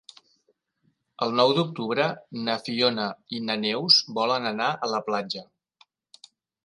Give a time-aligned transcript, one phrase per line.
[1.25, 2.07] El nou d'octubre
[2.47, 3.05] na Fiona
[3.37, 5.45] i na Neus volen anar a la platja.